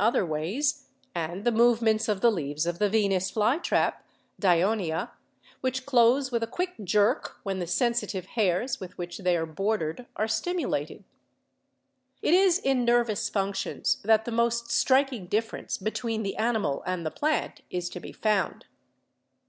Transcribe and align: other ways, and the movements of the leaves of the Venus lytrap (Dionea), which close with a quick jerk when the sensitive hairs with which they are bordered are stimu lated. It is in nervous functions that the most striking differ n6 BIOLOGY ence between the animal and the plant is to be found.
other 0.00 0.24
ways, 0.24 0.84
and 1.12 1.42
the 1.44 1.50
movements 1.50 2.06
of 2.08 2.20
the 2.20 2.30
leaves 2.30 2.66
of 2.66 2.78
the 2.78 2.88
Venus 2.88 3.32
lytrap 3.32 3.94
(Dionea), 4.40 5.10
which 5.60 5.84
close 5.86 6.30
with 6.30 6.40
a 6.40 6.46
quick 6.46 6.74
jerk 6.84 7.38
when 7.42 7.58
the 7.58 7.66
sensitive 7.66 8.26
hairs 8.36 8.78
with 8.78 8.96
which 8.96 9.18
they 9.18 9.36
are 9.36 9.44
bordered 9.44 10.06
are 10.14 10.26
stimu 10.28 10.68
lated. 10.68 11.02
It 12.22 12.32
is 12.32 12.60
in 12.60 12.84
nervous 12.84 13.28
functions 13.28 14.00
that 14.04 14.24
the 14.24 14.30
most 14.30 14.70
striking 14.70 15.26
differ 15.26 15.56
n6 15.58 15.62
BIOLOGY 15.62 15.64
ence 15.64 15.78
between 15.78 16.22
the 16.22 16.36
animal 16.36 16.84
and 16.86 17.04
the 17.04 17.10
plant 17.10 17.62
is 17.68 17.88
to 17.88 17.98
be 17.98 18.12
found. 18.12 18.66